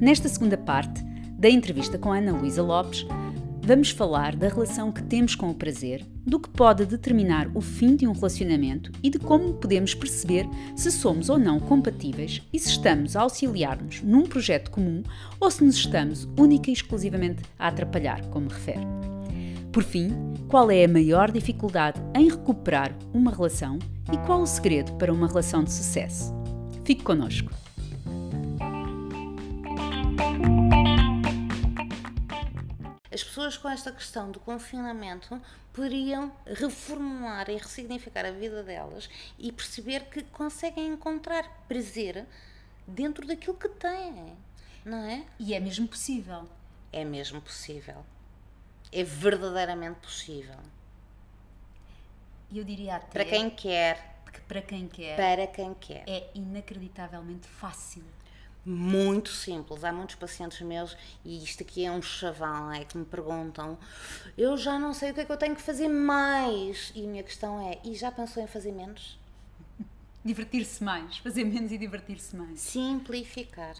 Nesta 0.00 0.28
segunda 0.28 0.58
parte 0.58 1.02
da 1.38 1.48
entrevista 1.48 1.96
com 1.96 2.12
Ana 2.12 2.32
Luísa 2.32 2.62
Lopes, 2.62 3.06
vamos 3.62 3.90
falar 3.90 4.36
da 4.36 4.46
relação 4.48 4.92
que 4.92 5.02
temos 5.02 5.34
com 5.34 5.50
o 5.50 5.54
prazer, 5.54 6.04
do 6.26 6.38
que 6.38 6.50
pode 6.50 6.84
determinar 6.84 7.50
o 7.54 7.62
fim 7.62 7.96
de 7.96 8.06
um 8.06 8.12
relacionamento 8.12 8.92
e 9.02 9.08
de 9.08 9.18
como 9.18 9.54
podemos 9.54 9.94
perceber 9.94 10.46
se 10.76 10.92
somos 10.92 11.30
ou 11.30 11.38
não 11.38 11.58
compatíveis 11.58 12.42
e 12.52 12.58
se 12.58 12.68
estamos 12.68 13.16
a 13.16 13.22
auxiliar-nos 13.22 14.02
num 14.02 14.24
projeto 14.24 14.70
comum 14.70 15.02
ou 15.40 15.50
se 15.50 15.64
nos 15.64 15.76
estamos 15.76 16.28
única 16.38 16.68
e 16.68 16.74
exclusivamente 16.74 17.42
a 17.58 17.68
atrapalhar, 17.68 18.20
como 18.26 18.50
refere. 18.50 18.86
Por 19.72 19.82
fim, 19.82 20.10
qual 20.46 20.70
é 20.70 20.84
a 20.84 20.88
maior 20.88 21.30
dificuldade 21.30 22.00
em 22.14 22.28
recuperar 22.28 22.94
uma 23.14 23.30
relação 23.30 23.78
e 24.12 24.16
qual 24.26 24.42
o 24.42 24.46
segredo 24.46 24.92
para 24.94 25.12
uma 25.12 25.26
relação 25.26 25.64
de 25.64 25.72
sucesso? 25.72 26.34
Fique 26.84 27.02
connosco. 27.02 27.65
As 33.12 33.24
pessoas 33.24 33.56
com 33.56 33.68
esta 33.68 33.90
questão 33.92 34.30
do 34.30 34.38
confinamento 34.40 35.40
poderiam 35.72 36.30
reformular 36.46 37.48
e 37.48 37.56
ressignificar 37.56 38.26
a 38.26 38.30
vida 38.30 38.62
delas 38.62 39.08
e 39.38 39.50
perceber 39.50 40.04
que 40.10 40.22
conseguem 40.24 40.88
encontrar 40.88 41.48
prazer 41.66 42.26
dentro 42.86 43.26
daquilo 43.26 43.56
que 43.56 43.68
têm, 43.70 44.36
não 44.84 44.98
é? 44.98 45.24
E 45.38 45.54
é 45.54 45.60
mesmo 45.60 45.88
possível. 45.88 46.46
É 46.92 47.04
mesmo 47.04 47.40
possível. 47.40 48.04
É 48.92 49.02
verdadeiramente 49.02 50.00
possível. 50.00 50.58
Eu 52.52 52.64
diria 52.64 52.96
até 52.96 53.08
Para 53.12 53.24
quem 53.24 53.50
quer, 53.50 54.22
que 54.32 54.40
para 54.42 54.62
quem 54.62 54.88
quer 54.88 55.16
para 55.16 55.46
quem 55.46 55.74
quer. 55.74 56.04
é 56.06 56.30
inacreditavelmente 56.34 57.48
fácil. 57.48 58.04
Muito 58.66 59.30
simples. 59.30 59.84
Há 59.84 59.92
muitos 59.92 60.16
pacientes 60.16 60.60
meus, 60.60 60.96
e 61.24 61.42
isto 61.42 61.62
aqui 61.62 61.86
é 61.86 61.90
um 61.90 62.02
chavão, 62.02 62.72
é 62.72 62.84
que 62.84 62.98
me 62.98 63.04
perguntam: 63.04 63.78
eu 64.36 64.56
já 64.56 64.78
não 64.78 64.92
sei 64.92 65.12
o 65.12 65.14
que 65.14 65.20
é 65.20 65.24
que 65.24 65.30
eu 65.30 65.36
tenho 65.36 65.54
que 65.54 65.62
fazer 65.62 65.88
mais. 65.88 66.92
E 66.94 67.04
a 67.04 67.08
minha 67.08 67.22
questão 67.22 67.60
é: 67.60 67.78
e 67.84 67.94
já 67.94 68.10
pensou 68.10 68.42
em 68.42 68.46
fazer 68.48 68.72
menos? 68.72 69.18
Divertir-se 70.24 70.82
mais, 70.82 71.18
fazer 71.18 71.44
menos 71.44 71.70
e 71.70 71.78
divertir-se 71.78 72.34
mais. 72.34 72.60
Simplificar. 72.60 73.76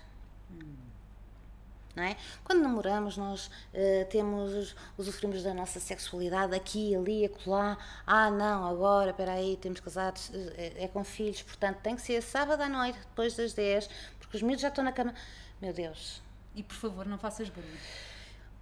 Não 1.97 2.03
é? 2.03 2.15
Quando 2.45 2.61
namoramos, 2.61 3.17
nós 3.17 3.51
eh, 3.73 4.05
temos, 4.11 4.77
usufruímos 4.99 5.43
da 5.43 5.55
nossa 5.55 5.81
sexualidade 5.81 6.55
aqui, 6.55 6.95
ali, 6.95 7.25
acolá. 7.25 7.79
Ah, 8.07 8.31
não, 8.31 8.69
agora, 8.69 9.13
espera 9.13 9.33
aí, 9.33 9.57
temos 9.57 9.81
casados, 9.81 10.31
eh, 10.35 10.75
é, 10.77 10.89
com 10.89 11.03
filhos, 11.03 11.41
portanto 11.41 11.79
tem 11.79 11.97
que 11.97 12.03
ser 12.03 12.23
sábado 12.23 12.61
à 12.61 12.69
noite, 12.69 12.99
depois 12.99 13.35
das 13.35 13.55
10, 13.55 13.89
porque 14.27 14.37
os 14.39 14.43
miúdos 14.43 14.63
já 14.63 14.69
estão 14.69 14.85
na 14.85 14.93
cama. 14.93 15.15
Meu 15.61 15.73
Deus, 15.73 16.23
E 16.55 16.63
por 16.63 16.75
favor, 16.75 17.07
não 17.07 17.19
faças 17.19 17.49
barulho. 17.49 17.79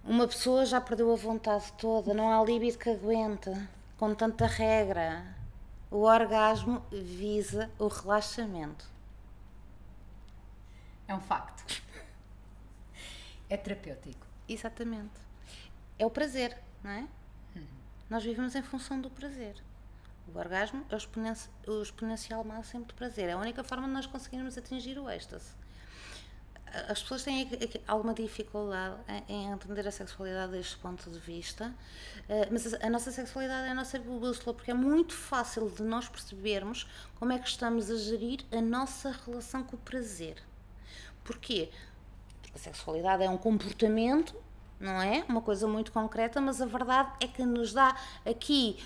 uma 0.03 0.27
pessoa 0.27 0.65
já 0.65 0.79
perdeu 0.79 1.11
a 1.11 1.15
vontade 1.15 1.71
toda, 1.73 2.13
não 2.13 2.31
há 2.31 2.43
líbido 2.43 2.77
que 2.77 2.89
aguenta, 2.89 3.67
com 3.97 4.13
tanta 4.15 4.45
regra. 4.47 5.25
O 5.91 6.01
orgasmo 6.01 6.83
visa 6.91 7.69
o 7.79 7.87
relaxamento. 7.87 8.85
É 11.07 11.13
um 11.15 11.21
facto. 11.21 11.81
É 13.49 13.55
terapêutico. 13.55 14.25
Exatamente. 14.49 15.13
É 15.99 16.05
o 16.05 16.09
prazer, 16.09 16.57
não 16.83 16.91
é? 16.91 17.07
Nós 18.09 18.23
vivemos 18.23 18.55
em 18.55 18.61
função 18.63 18.99
do 18.99 19.09
prazer. 19.09 19.55
O 20.33 20.37
orgasmo 20.37 20.85
é 20.89 20.95
o, 20.95 20.97
exponen- 20.97 21.33
o 21.67 21.81
exponencial 21.81 22.43
máximo 22.43 22.85
de 22.85 22.93
prazer. 22.93 23.29
É 23.29 23.33
a 23.33 23.37
única 23.37 23.63
forma 23.63 23.87
de 23.87 23.93
nós 23.93 24.05
conseguirmos 24.05 24.57
atingir 24.57 24.97
o 24.97 25.09
êxtase. 25.09 25.49
As 26.89 27.01
pessoas 27.01 27.23
têm 27.23 27.47
alguma 27.87 28.13
dificuldade 28.13 28.97
em, 29.29 29.49
entender 29.49 29.87
a 29.87 29.91
sexualidade 29.91 30.51
deste 30.51 30.75
ponto 30.77 31.09
de 31.09 31.19
vista, 31.19 31.73
eh, 32.27 32.49
mas 32.51 32.73
a, 32.73 32.85
a 32.85 32.89
nossa 32.89 33.11
sexualidade 33.11 33.67
é 33.69 33.71
a 33.71 33.73
nossa 33.73 33.97
bússola, 33.97 34.53
porque 34.53 34.71
é 34.71 34.73
muito 34.73 35.13
fácil 35.13 35.69
de 35.69 35.83
nós 35.83 36.09
percebermos 36.09 36.85
como 37.17 37.31
é 37.31 37.39
que 37.39 37.47
estamos 37.47 37.89
a 37.89 37.95
gerir 37.95 38.41
a 38.51 38.59
nossa 38.59 39.15
relação 39.25 39.63
com 39.63 39.77
o 39.77 39.79
prazer. 39.79 40.35
Porquê? 41.23 41.69
Porque 42.41 42.51
a 42.57 42.59
sexualidade 42.59 43.23
é 43.23 43.29
um 43.29 43.37
comportamento, 43.37 44.35
não 44.77 45.01
é? 45.01 45.23
Uma 45.29 45.41
coisa 45.41 45.67
muito 45.69 45.93
concreta, 45.93 46.41
mas 46.41 46.61
a 46.61 46.65
verdade 46.65 47.09
é 47.21 47.27
que 47.27 47.45
nos 47.45 47.71
dá 47.71 47.95
aqui 48.25 48.83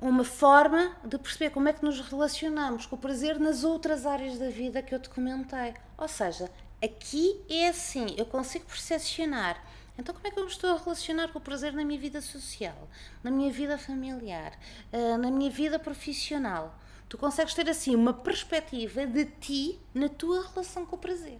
uma 0.00 0.24
forma 0.24 0.94
de 1.04 1.18
perceber 1.18 1.50
como 1.50 1.68
é 1.68 1.72
que 1.72 1.84
nos 1.84 2.00
relacionamos 2.00 2.86
com 2.86 2.96
o 2.96 2.98
prazer 2.98 3.38
nas 3.40 3.64
outras 3.64 4.04
áreas 4.04 4.38
da 4.38 4.50
vida 4.50 4.82
que 4.82 4.94
eu 4.94 4.98
te 5.00 5.08
comentei. 5.08 5.74
Ou 5.96 6.08
seja, 6.08 6.50
aqui 6.82 7.40
é 7.48 7.68
assim, 7.68 8.14
eu 8.16 8.26
consigo 8.26 8.66
percepcionar. 8.66 9.62
Então, 9.96 10.14
como 10.14 10.26
é 10.26 10.30
que 10.30 10.38
eu 10.38 10.44
me 10.44 10.50
estou 10.50 10.70
a 10.74 10.78
relacionar 10.78 11.28
com 11.28 11.38
o 11.38 11.42
prazer 11.42 11.72
na 11.72 11.84
minha 11.84 11.98
vida 12.00 12.20
social, 12.20 12.88
na 13.22 13.30
minha 13.30 13.52
vida 13.52 13.78
familiar, 13.78 14.58
eh, 14.92 15.16
na 15.16 15.30
minha 15.30 15.50
vida 15.50 15.78
profissional? 15.78 16.76
Tu 17.08 17.16
consegues 17.16 17.54
ter 17.54 17.68
assim 17.70 17.94
uma 17.94 18.12
perspectiva 18.12 19.06
de 19.06 19.24
ti 19.26 19.78
na 19.94 20.08
tua 20.08 20.48
relação 20.48 20.84
com 20.84 20.96
o 20.96 20.98
prazer. 20.98 21.38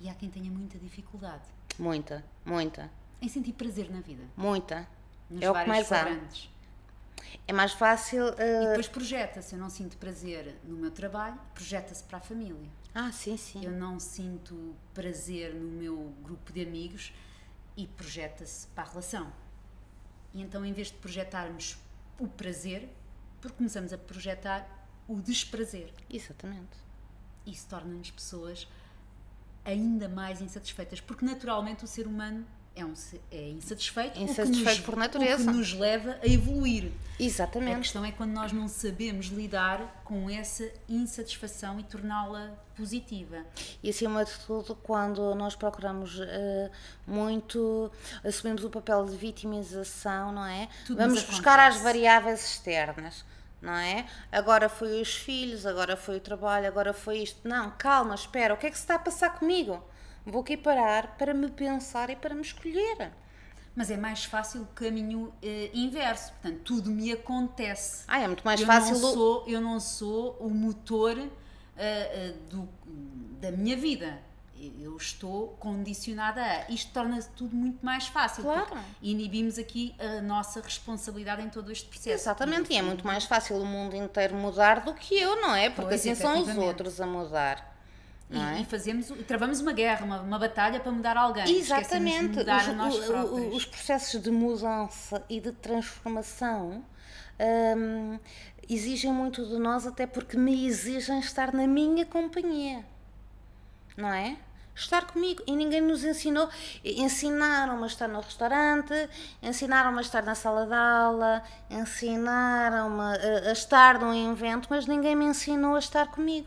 E 0.00 0.08
há 0.08 0.14
quem 0.14 0.28
tenha 0.28 0.50
muita 0.50 0.78
dificuldade 0.78 1.42
Muita, 1.78 2.24
muita, 2.44 2.90
em 3.22 3.28
sentir 3.28 3.52
prazer 3.52 3.88
na 3.90 4.00
vida. 4.00 4.24
muita. 4.36 4.88
Nos 5.30 5.42
é 5.42 5.50
o 5.50 5.54
que 5.54 5.64
mais 5.66 5.90
há. 5.92 6.06
É 7.46 7.52
mais 7.52 7.72
fácil. 7.72 8.28
eh, 8.38 8.62
E 8.64 8.66
depois 8.68 8.88
projeta-se. 8.88 9.54
Eu 9.54 9.58
não 9.60 9.70
sinto 9.70 9.96
prazer 9.96 10.56
no 10.64 10.76
meu 10.76 10.90
trabalho, 10.90 11.38
projeta-se 11.54 12.02
para 12.04 12.18
a 12.18 12.20
família. 12.20 12.70
Ah, 12.94 13.12
sim, 13.12 13.36
sim. 13.36 13.64
Eu 13.64 13.70
não 13.72 13.98
sinto 14.00 14.74
prazer 14.94 15.54
no 15.54 15.68
meu 15.68 16.14
grupo 16.22 16.52
de 16.52 16.62
amigos 16.62 17.12
e 17.76 17.86
projeta-se 17.86 18.66
para 18.68 18.84
a 18.84 18.86
relação. 18.88 19.32
E 20.34 20.42
então, 20.42 20.64
em 20.64 20.72
vez 20.72 20.88
de 20.88 20.94
projetarmos 20.94 21.78
o 22.18 22.26
prazer, 22.26 22.88
começamos 23.56 23.92
a 23.92 23.98
projetar 23.98 24.66
o 25.06 25.20
desprazer. 25.20 25.92
Exatamente. 26.10 26.76
Isso 27.46 27.66
torna-nos 27.68 28.10
pessoas 28.10 28.68
ainda 29.64 30.08
mais 30.08 30.40
insatisfeitas, 30.42 31.00
porque 31.00 31.24
naturalmente 31.24 31.84
o 31.84 31.86
ser 31.86 32.06
humano 32.06 32.46
é, 32.80 32.84
um, 32.84 32.94
é 33.30 33.48
insatisfeito, 33.50 34.10
o 34.10 34.12
que 34.12 34.22
Insatisfeito 34.30 34.68
nos- 34.78 34.80
por 34.86 34.96
natureza. 34.96 35.42
O 35.42 35.46
que 35.52 35.58
nos 35.58 35.72
leva 35.74 36.18
a 36.22 36.26
evoluir. 36.26 36.90
A 37.18 37.22
Exatamente. 37.22 37.78
questão 37.80 38.04
é 38.04 38.12
quando 38.12 38.30
nós 38.30 38.52
não 38.52 38.68
sabemos 38.68 39.26
lidar 39.26 40.02
com 40.04 40.30
essa 40.30 40.70
insatisfação 40.88 41.80
e 41.80 41.82
torná-la 41.82 42.52
positiva. 42.76 43.38
E 43.82 43.90
acima 43.90 44.24
de 44.24 44.30
tudo, 44.46 44.76
quando 44.76 45.34
nós 45.34 45.56
procuramos 45.56 46.20
eh, 46.20 46.70
muito, 47.06 47.90
assumimos 48.24 48.62
o 48.62 48.70
papel 48.70 49.04
de 49.04 49.16
vitimização, 49.16 50.30
não 50.32 50.46
é? 50.46 50.68
Tudo 50.86 50.98
Vamos 50.98 51.22
buscar 51.24 51.58
as 51.58 51.80
variáveis 51.80 52.44
externas, 52.44 53.24
não 53.60 53.72
é? 53.74 54.06
Agora 54.30 54.68
foi 54.68 55.00
os 55.02 55.12
filhos, 55.16 55.66
agora 55.66 55.96
foi 55.96 56.18
o 56.18 56.20
trabalho, 56.20 56.68
agora 56.68 56.92
foi 56.92 57.18
isto. 57.18 57.40
Não, 57.48 57.72
calma, 57.76 58.14
espera, 58.14 58.54
o 58.54 58.56
que 58.56 58.66
é 58.66 58.70
que 58.70 58.76
se 58.76 58.84
está 58.84 58.94
a 58.94 58.98
passar 59.00 59.30
comigo? 59.38 59.82
Vou 60.26 60.42
aqui 60.42 60.56
parar 60.56 61.16
para 61.16 61.32
me 61.32 61.48
pensar 61.50 62.10
e 62.10 62.16
para 62.16 62.34
me 62.34 62.42
escolher. 62.42 63.10
Mas 63.74 63.90
é 63.90 63.96
mais 63.96 64.24
fácil 64.24 64.62
o 64.62 64.66
caminho 64.66 65.32
eh, 65.42 65.70
inverso, 65.72 66.32
portanto, 66.32 66.60
tudo 66.64 66.90
me 66.90 67.12
acontece. 67.12 68.04
Ah, 68.08 68.20
é 68.20 68.26
muito 68.26 68.42
mais 68.44 68.60
eu 68.60 68.66
fácil. 68.66 68.98
Não 68.98 69.12
sou, 69.12 69.44
eu 69.46 69.60
não 69.60 69.80
sou 69.80 70.36
o 70.40 70.50
motor 70.50 71.16
eh, 71.18 71.28
eh, 71.76 72.34
do- 72.50 72.68
da 73.40 73.52
minha 73.52 73.76
vida. 73.76 74.18
Eu 74.80 74.96
estou 74.96 75.50
condicionada 75.60 76.42
a. 76.42 76.68
Isto 76.68 76.92
torna-se 76.92 77.30
tudo 77.30 77.54
muito 77.54 77.78
mais 77.86 78.08
fácil. 78.08 78.42
Claro. 78.42 78.66
Inibimos 79.00 79.56
aqui 79.56 79.94
a 80.00 80.20
nossa 80.20 80.60
responsabilidade 80.60 81.42
em 81.42 81.48
todo 81.48 81.70
este 81.70 81.88
processo. 81.88 82.24
Exatamente, 82.24 82.72
e 82.72 82.76
é 82.76 82.82
muito 82.82 83.06
mais 83.06 83.24
fácil 83.24 83.54
o 83.58 83.64
mundo 83.64 83.94
inteiro 83.94 84.34
mudar 84.34 84.80
do 84.80 84.92
que 84.94 85.14
eu, 85.16 85.40
não 85.40 85.54
é? 85.54 85.70
Porque 85.70 85.90
Pois, 85.90 86.00
assim 86.00 86.16
são 86.16 86.42
os 86.42 86.48
outros 86.56 87.00
a 87.00 87.06
mudar. 87.06 87.77
E, 88.30 88.38
é? 88.38 88.60
e 88.60 88.64
fazemos, 88.66 89.10
travamos 89.26 89.60
uma 89.60 89.72
guerra, 89.72 90.04
uma, 90.04 90.20
uma 90.20 90.38
batalha 90.38 90.80
para 90.80 90.92
mudar 90.92 91.16
alguém. 91.16 91.44
Exatamente. 91.56 92.38
Os, 92.88 93.08
o- 93.30 93.56
os 93.56 93.64
processos 93.64 94.20
de 94.22 94.30
mudança 94.30 95.24
e 95.30 95.40
de 95.40 95.50
transformação 95.52 96.84
hum, 97.76 98.18
exigem 98.68 99.12
muito 99.12 99.46
de 99.46 99.58
nós, 99.58 99.86
até 99.86 100.06
porque 100.06 100.36
me 100.36 100.66
exigem 100.66 101.18
estar 101.20 101.54
na 101.54 101.66
minha 101.66 102.04
companhia. 102.04 102.84
Não 103.96 104.12
é? 104.12 104.36
Estar 104.74 105.06
comigo. 105.06 105.42
E 105.46 105.56
ninguém 105.56 105.80
nos 105.80 106.04
ensinou. 106.04 106.48
Ensinaram-me 106.84 107.82
a 107.82 107.86
estar 107.86 108.06
no 108.08 108.20
restaurante, 108.20 108.92
ensinaram-me 109.42 109.98
a 109.98 110.02
estar 110.02 110.22
na 110.22 110.34
sala 110.36 110.66
de 110.66 110.74
aula, 110.74 111.42
ensinaram-me 111.68 113.00
a, 113.00 113.48
a 113.48 113.52
estar 113.52 113.98
num 113.98 114.32
evento, 114.32 114.68
mas 114.70 114.86
ninguém 114.86 115.16
me 115.16 115.24
ensinou 115.24 115.74
a 115.74 115.78
estar 115.78 116.08
comigo. 116.10 116.46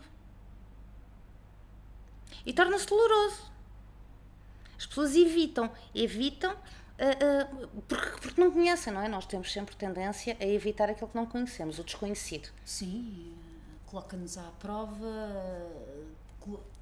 E 2.44 2.52
torna-se 2.52 2.86
doloroso. 2.86 3.50
As 4.76 4.86
pessoas 4.86 5.14
evitam, 5.14 5.70
evitam 5.94 6.56
ah, 6.98 7.48
ah, 7.48 7.68
porque, 7.88 8.20
porque 8.20 8.40
não 8.40 8.50
conhecem, 8.50 8.92
não 8.92 9.00
é? 9.00 9.08
Nós 9.08 9.26
temos 9.26 9.52
sempre 9.52 9.74
tendência 9.76 10.36
a 10.40 10.46
evitar 10.46 10.90
aquilo 10.90 11.08
que 11.08 11.16
não 11.16 11.26
conhecemos, 11.26 11.78
o 11.78 11.84
desconhecido. 11.84 12.48
Sim, 12.64 13.34
coloca-nos 13.86 14.38
à 14.38 14.50
prova 14.58 15.06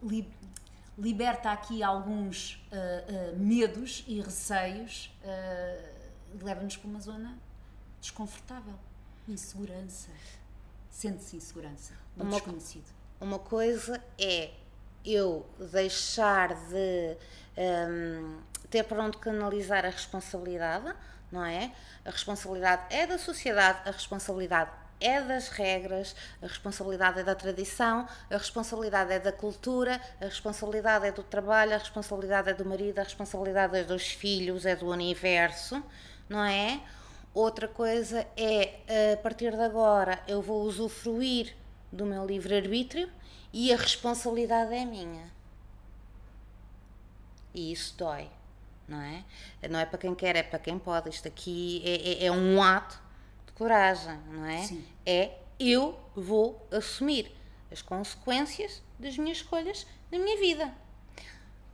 li, 0.02 0.26
liberta 0.98 1.50
aqui 1.50 1.82
alguns 1.82 2.54
uh, 2.54 3.34
uh, 3.34 3.38
medos 3.38 4.04
e 4.06 4.20
receios, 4.20 5.10
uh, 5.22 6.44
leva-nos 6.44 6.76
para 6.76 6.88
uma 6.88 7.00
zona 7.00 7.38
desconfortável, 8.00 8.74
insegurança. 9.28 10.10
Sente-se 10.90 11.36
insegurança 11.36 11.94
uma, 12.16 12.30
desconhecido. 12.30 12.92
Uma 13.20 13.38
coisa 13.38 14.02
é 14.18 14.52
eu 15.04 15.46
deixar 15.72 16.54
de 16.54 17.16
um, 17.56 18.38
ter 18.68 18.84
para 18.84 19.02
onde 19.02 19.18
canalizar 19.18 19.84
a 19.84 19.90
responsabilidade, 19.90 20.94
não 21.30 21.44
é? 21.44 21.72
A 22.04 22.10
responsabilidade 22.10 22.82
é 22.94 23.06
da 23.06 23.18
sociedade, 23.18 23.80
a 23.88 23.92
responsabilidade 23.92 24.70
é 25.00 25.20
das 25.22 25.48
regras, 25.48 26.14
a 26.42 26.46
responsabilidade 26.46 27.20
é 27.20 27.24
da 27.24 27.34
tradição, 27.34 28.06
a 28.30 28.36
responsabilidade 28.36 29.12
é 29.12 29.18
da 29.18 29.32
cultura, 29.32 30.00
a 30.20 30.26
responsabilidade 30.26 31.06
é 31.06 31.12
do 31.12 31.22
trabalho, 31.22 31.74
a 31.74 31.78
responsabilidade 31.78 32.50
é 32.50 32.54
do 32.54 32.64
marido, 32.66 32.98
a 32.98 33.02
responsabilidade 33.02 33.76
é 33.78 33.84
dos 33.84 34.08
filhos, 34.08 34.66
é 34.66 34.76
do 34.76 34.88
universo, 34.88 35.82
não 36.28 36.44
é? 36.44 36.80
Outra 37.32 37.66
coisa 37.66 38.26
é, 38.36 39.14
a 39.14 39.16
partir 39.18 39.52
de 39.52 39.62
agora, 39.62 40.20
eu 40.28 40.42
vou 40.42 40.62
usufruir 40.62 41.54
do 41.90 42.04
meu 42.04 42.26
livre-arbítrio 42.26 43.08
e 43.52 43.72
a 43.72 43.76
responsabilidade 43.76 44.74
é 44.74 44.84
minha. 44.84 45.30
E 47.52 47.72
isso 47.72 47.94
dói, 47.96 48.28
não 48.86 49.00
é? 49.00 49.24
Não 49.68 49.78
é 49.78 49.84
para 49.84 49.98
quem 49.98 50.14
quer, 50.14 50.36
é 50.36 50.42
para 50.42 50.58
quem 50.58 50.78
pode. 50.78 51.08
Isto 51.08 51.28
aqui 51.28 51.82
é, 51.84 52.24
é, 52.24 52.26
é 52.26 52.32
um 52.32 52.62
ato 52.62 53.00
de 53.46 53.52
coragem, 53.52 54.18
não 54.28 54.44
é? 54.44 54.62
Sim. 54.62 54.84
É 55.04 55.36
eu 55.58 55.98
vou 56.16 56.66
assumir 56.70 57.30
as 57.70 57.82
consequências 57.82 58.82
das 58.98 59.18
minhas 59.18 59.38
escolhas 59.38 59.86
na 60.10 60.18
minha 60.18 60.38
vida. 60.38 60.72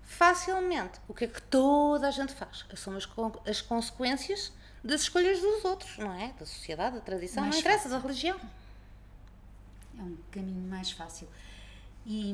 Facilmente, 0.02 1.00
o 1.08 1.14
que 1.14 1.24
é 1.24 1.28
que 1.28 1.40
toda 1.42 2.08
a 2.08 2.10
gente 2.10 2.32
faz? 2.32 2.64
Assume 2.72 2.96
as, 2.96 3.08
as 3.48 3.60
consequências 3.60 4.52
das 4.82 5.02
escolhas 5.02 5.40
dos 5.40 5.64
outros, 5.64 5.98
não 5.98 6.12
é? 6.12 6.32
Da 6.38 6.46
sociedade, 6.46 6.96
da 6.96 7.00
tradição, 7.00 7.42
mais 7.42 7.54
não 7.54 7.60
interessa, 7.60 7.88
da 7.88 7.98
religião. 7.98 8.38
É 9.98 10.02
um 10.02 10.16
caminho 10.30 10.68
mais 10.68 10.90
fácil. 10.90 11.28
E, 12.06 12.32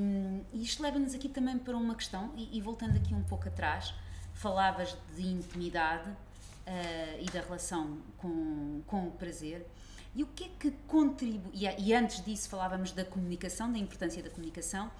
e 0.53 0.63
isto 0.63 0.83
leva-nos 0.83 1.15
aqui 1.15 1.31
também 1.31 1.57
para 1.57 1.75
uma 1.75 1.95
questão, 1.95 2.31
e, 2.37 2.59
e, 2.59 2.61
voltando 2.61 2.95
aqui 2.95 3.15
um 3.15 3.23
pouco 3.23 3.49
atrás, 3.49 3.95
falavas 4.35 4.95
de 5.17 5.27
intimidade 5.27 6.11
uh, 6.11 7.19
e 7.19 7.25
da 7.31 7.41
relação 7.41 7.99
com, 8.19 8.83
com 8.87 9.09
o 9.09 9.11
prazer. 9.13 9.67
E 10.15 10.23
o 10.23 10.27
que 10.27 10.45
é 10.45 10.49
que 10.61 10.71
contribui, 10.87 11.51
e, 11.55 11.95
antes 11.95 12.23
disso 12.23 12.51
falávamos 12.51 12.93
da 12.93 13.03
comunicação, 13.03 13.73
da 13.73 13.79
importância 13.79 14.23
da 14.23 14.29
comunicação, 14.29 14.91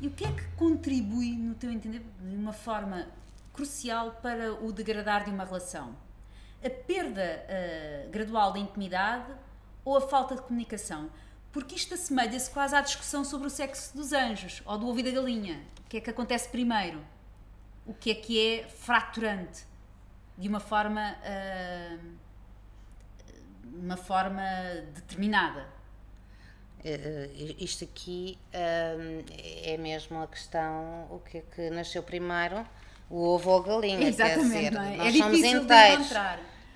e 0.00 0.08
o 0.08 0.10
que 0.10 0.24
é 0.24 0.32
que 0.32 0.44
contribui, 0.56 1.36
no 1.36 1.54
teu 1.54 1.70
entender, 1.70 2.02
de 2.20 2.34
uma 2.34 2.52
forma 2.52 3.06
crucial 3.52 4.10
para 4.20 4.52
o 4.54 4.72
degradar 4.72 5.24
de 5.24 5.30
uma 5.30 5.44
relação? 5.44 5.94
A 6.64 6.68
perda 6.68 7.46
uh, 7.46 8.10
gradual 8.10 8.52
da 8.52 8.58
intimidade 8.58 9.32
ou 9.84 9.96
a 9.96 10.00
falta 10.00 10.34
de 10.34 10.42
comunicação? 10.42 11.08
Porque 11.56 11.74
isto 11.74 11.94
assemelha-se 11.94 12.50
quase 12.50 12.76
à 12.76 12.82
discussão 12.82 13.24
sobre 13.24 13.46
o 13.46 13.50
sexo 13.50 13.96
dos 13.96 14.12
anjos 14.12 14.60
ou 14.66 14.76
do 14.76 14.86
ouvido 14.86 15.10
da 15.10 15.18
galinha. 15.22 15.62
O 15.80 15.88
que 15.88 15.96
é 15.96 16.00
que 16.02 16.10
acontece 16.10 16.50
primeiro? 16.50 17.02
O 17.86 17.94
que 17.94 18.10
é 18.10 18.14
que 18.14 18.38
é 18.38 18.68
fraturante? 18.68 19.64
De 20.36 20.48
uma 20.48 20.60
forma. 20.60 21.16
Uh, 21.22 22.14
uma 23.72 23.96
forma 23.96 24.42
determinada. 24.92 25.66
Uh, 26.80 27.56
isto 27.58 27.84
aqui 27.84 28.38
uh, 28.52 29.24
é 29.64 29.78
mesmo 29.78 30.22
a 30.22 30.26
questão: 30.26 31.06
o 31.10 31.20
que 31.20 31.38
é 31.38 31.40
que 31.40 31.70
nasceu 31.70 32.02
primeiro? 32.02 32.66
O 33.08 33.16
ovo 33.28 33.48
ou 33.48 33.62
a 33.62 33.66
galinha? 33.66 34.06
Exatamente, 34.06 34.50
quer 34.50 34.58
dizer, 34.58 34.72
não 34.72 34.82
é? 34.82 34.96
nós 34.98 35.14
é 35.14 35.18
somos 35.18 35.42
inteiros. 35.42 36.10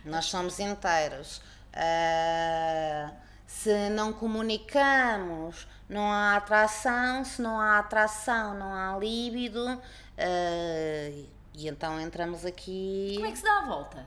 Nós 0.06 0.24
somos 0.24 0.58
inteiros. 0.58 1.42
Uh, 1.74 3.29
se 3.50 3.90
não 3.90 4.12
comunicamos, 4.12 5.66
não 5.88 6.10
há 6.10 6.36
atração, 6.36 7.24
se 7.24 7.42
não 7.42 7.60
há 7.60 7.80
atração, 7.80 8.54
não 8.54 8.72
há 8.72 8.96
líbido, 8.96 9.74
uh, 9.74 11.28
e 11.52 11.68
então 11.68 12.00
entramos 12.00 12.46
aqui. 12.46 13.14
Como 13.16 13.26
é 13.26 13.32
que 13.32 13.38
se 13.38 13.44
dá 13.44 13.58
a 13.58 13.66
volta? 13.66 14.06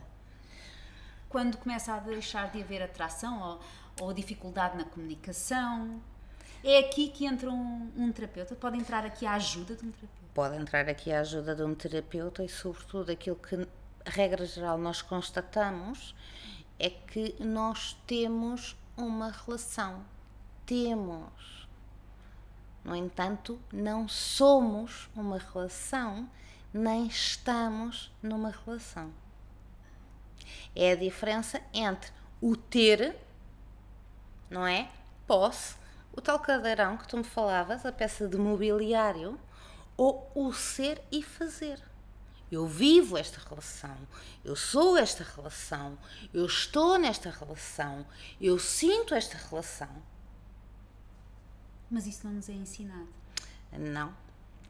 Quando 1.28 1.58
começa 1.58 1.94
a 1.94 2.00
deixar 2.00 2.52
de 2.52 2.62
haver 2.62 2.82
atração 2.82 3.60
ou, 4.00 4.08
ou 4.08 4.14
dificuldade 4.14 4.78
na 4.78 4.86
comunicação? 4.86 6.02
É 6.64 6.80
aqui 6.80 7.10
que 7.10 7.26
entra 7.26 7.52
um, 7.52 7.92
um 7.98 8.12
terapeuta? 8.14 8.56
Pode 8.56 8.78
entrar 8.78 9.06
aqui 9.06 9.26
a 9.26 9.34
ajuda 9.34 9.76
de 9.76 9.86
um 9.86 9.92
terapeuta? 9.92 10.34
Pode 10.34 10.56
entrar 10.56 10.88
aqui 10.88 11.12
a 11.12 11.20
ajuda 11.20 11.54
de 11.54 11.64
um 11.64 11.76
terapeuta 11.76 12.44
e, 12.44 12.50
sobretudo, 12.50 13.12
aquilo 13.12 13.36
que, 13.36 13.68
regra 14.06 14.46
geral, 14.46 14.78
nós 14.78 15.02
constatamos 15.02 16.16
é 16.80 16.90
que 16.90 17.36
nós 17.40 17.96
temos 18.08 18.76
uma 18.96 19.30
relação. 19.32 20.06
Temos. 20.66 21.68
No 22.84 22.96
entanto, 22.96 23.60
não 23.72 24.08
somos 24.08 25.10
uma 25.16 25.38
relação, 25.38 26.30
nem 26.74 27.08
estamos 27.08 28.12
numa 28.22 28.50
relação. 28.50 29.12
É 30.76 30.92
a 30.92 30.96
diferença 30.96 31.62
entre 31.74 32.12
o 32.42 32.56
ter, 32.56 33.16
não 34.50 34.68
é? 34.68 34.90
Posse, 35.26 35.76
o 36.12 36.22
tal 36.22 36.40
cadeirão 36.40 36.98
que 36.98 37.08
tu 37.08 37.18
me 37.18 37.24
falavas, 37.24 37.86
a 37.86 37.92
peça 37.92 38.28
de 38.28 38.38
mobiliário, 38.38 39.40
ou 39.96 40.30
o 40.36 40.52
ser 40.52 41.02
e 41.12 41.24
fazer. 41.24 41.93
Eu 42.52 42.68
vivo 42.68 43.18
esta 43.18 43.40
relação, 43.50 43.98
eu 44.46 44.56
sou 44.56 44.96
esta 44.96 45.24
relação, 45.24 45.98
eu 46.32 46.46
estou 46.46 47.00
nesta 47.00 47.32
relação, 47.32 48.06
eu 48.40 48.60
sinto 48.60 49.16
esta 49.16 49.38
relação. 49.38 49.90
Mas 51.90 52.06
isso 52.06 52.26
não 52.28 52.34
nos 52.34 52.50
é 52.50 52.54
ensinado. 52.54 53.08
Não. 53.72 54.16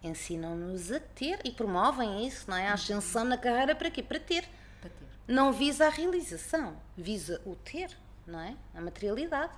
Ensinam-nos 0.01 0.91
a 0.91 0.99
ter 0.99 1.39
e 1.45 1.51
promovem 1.51 2.25
isso, 2.27 2.49
não 2.49 2.57
é? 2.57 2.67
A 2.67 2.73
ascensão 2.73 3.23
na 3.23 3.37
carreira 3.37 3.75
para 3.75 3.89
quê? 3.89 4.03
Para 4.03 4.19
ter. 4.19 4.47
Para 4.81 4.89
ter. 4.89 5.07
Não 5.27 5.51
visa 5.53 5.87
a 5.87 5.89
realização, 5.89 6.77
visa 6.97 7.41
o 7.45 7.55
ter, 7.55 7.97
não 8.27 8.39
é? 8.39 8.55
A 8.73 8.81
materialidade. 8.81 9.53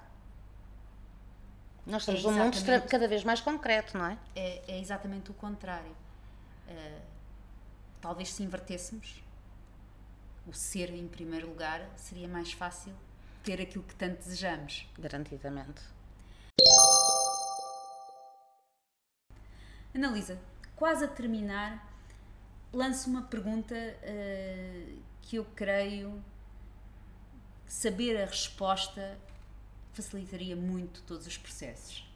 Nós 1.86 2.02
estamos 2.02 2.26
é 2.26 2.28
num 2.28 2.44
mundo 2.46 2.58
cada 2.90 3.08
vez 3.08 3.24
mais 3.24 3.40
concreto, 3.42 3.98
não 3.98 4.06
é? 4.06 4.18
É, 4.36 4.64
é 4.68 4.80
exatamente 4.80 5.30
o 5.30 5.34
contrário. 5.34 5.96
Uh, 6.68 7.15
talvez 8.06 8.32
se 8.32 8.44
invertêssemos 8.44 9.24
o 10.46 10.54
ser 10.54 10.92
em 10.94 11.08
primeiro 11.08 11.48
lugar, 11.50 11.90
seria 11.96 12.28
mais 12.28 12.54
fácil 12.54 12.94
ter 13.44 13.60
aquilo 13.60 13.84
que 13.84 13.96
tanto 13.96 14.20
desejamos. 14.20 14.88
Garantidamente. 15.00 15.82
Analisa, 19.92 20.40
quase 20.76 21.04
a 21.04 21.08
terminar, 21.08 21.84
lanço 22.72 23.10
uma 23.10 23.24
pergunta 23.24 23.74
uh, 23.74 25.02
que 25.24 25.38
eu 25.38 25.46
creio 25.56 26.24
que 27.66 27.74
saber 27.74 28.22
a 28.22 28.28
resposta 28.28 29.18
facilitaria 29.94 30.56
muito 30.56 31.02
todos 31.08 31.26
os 31.26 31.40
processos. 31.40 32.08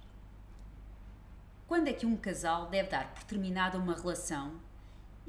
Quando 1.67 1.87
é 1.87 1.93
que 1.93 2.05
um 2.05 2.15
casal 2.15 2.69
deve 2.69 2.89
dar 2.89 3.11
por 3.11 3.23
terminada 3.23 3.79
uma 3.79 3.95
relação 3.95 4.68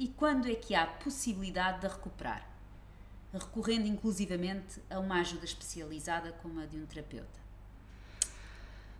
e 0.00 0.08
quando 0.08 0.48
é 0.50 0.54
que 0.54 0.74
há 0.74 0.86
possibilidade 0.86 1.82
de 1.82 1.86
recuperar, 1.86 2.42
recorrendo 3.34 3.86
inclusivamente 3.86 4.80
a 4.88 4.98
uma 4.98 5.20
ajuda 5.20 5.44
especializada 5.44 6.32
como 6.42 6.58
a 6.58 6.64
de 6.64 6.78
um 6.78 6.86
terapeuta? 6.86 7.38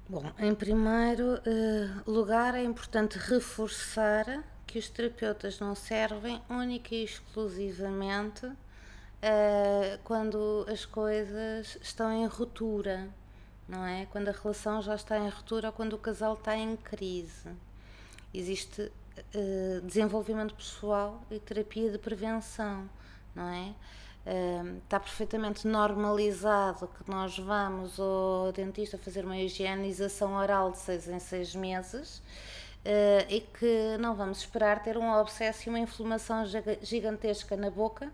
Bom, 0.07 0.31
em 0.39 0.55
primeiro 0.55 1.41
eh, 1.47 1.89
lugar 2.07 2.55
é 2.55 2.63
importante 2.63 3.17
reforçar 3.17 4.45
que 4.67 4.79
os 4.79 4.91
terapeutas 4.91 5.59
não 5.59 5.75
servem 5.75 6.43
única 6.51 6.95
e 6.95 7.03
exclusivamente 7.03 8.45
uh, 8.47 9.99
quando 10.05 10.67
as 10.69 10.85
coisas 10.85 11.79
estão 11.81 12.13
em 12.13 12.27
ruptura, 12.27 13.09
não 13.67 13.85
é? 13.87 14.07
Quando 14.07 14.29
a 14.29 14.33
relação 14.33 14.83
já 14.83 14.95
está 14.95 15.19
em 15.19 15.29
ruptura 15.29 15.69
ou 15.69 15.73
quando 15.73 15.95
o 15.95 15.99
casal 15.99 16.35
está 16.35 16.57
em 16.57 16.77
crise. 16.77 17.49
Existe 18.33 18.93
uh, 19.35 19.81
desenvolvimento 19.83 20.55
pessoal 20.55 21.23
e 21.31 21.39
terapia 21.39 21.91
de 21.91 21.99
prevenção, 21.99 22.89
não 23.35 23.49
é? 23.49 23.75
Uh, 24.27 24.77
está 24.77 25.01
perfeitamente 25.01 25.67
normalizado 25.67 26.89
que 26.89 27.11
nós 27.11 27.39
vamos 27.39 27.99
ao 27.99 28.53
dentista 28.53 28.99
fazer 28.99 29.25
uma 29.25 29.39
higienização 29.39 30.35
oral 30.35 30.73
de 30.73 30.79
seis 30.79 31.09
em 31.09 31.19
seis 31.19 31.55
meses 31.55 32.19
uh, 32.19 33.27
e 33.29 33.41
que 33.41 33.97
não 33.99 34.15
vamos 34.15 34.41
esperar 34.41 34.83
ter 34.83 34.99
um 34.99 35.13
abscesso 35.13 35.69
e 35.69 35.71
uma 35.71 35.79
inflamação 35.79 36.45
gigantesca 36.83 37.57
na 37.57 37.71
boca 37.71 38.13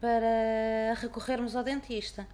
para 0.00 0.94
recorrermos 0.96 1.54
ao 1.54 1.62
dentista. 1.62 2.26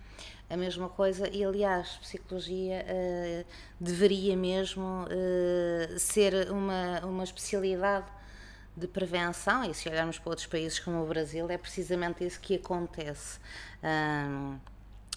A 0.48 0.56
mesma 0.56 0.88
coisa. 0.88 1.28
E 1.28 1.44
aliás 1.44 1.96
psicologia 1.96 2.84
uh, 2.84 3.46
deveria 3.80 4.36
mesmo 4.36 5.04
uh, 5.04 5.98
ser 5.98 6.50
uma, 6.50 7.00
uma 7.04 7.24
especialidade 7.24 8.06
de 8.76 8.86
prevenção. 8.86 9.64
E 9.64 9.74
se 9.74 9.88
olharmos 9.88 10.18
para 10.18 10.30
outros 10.30 10.46
países 10.46 10.78
como 10.78 11.02
o 11.02 11.06
Brasil 11.06 11.48
é 11.50 11.58
precisamente 11.58 12.24
isso 12.24 12.40
que 12.40 12.56
acontece. 12.56 13.38
Uh, 13.82 14.58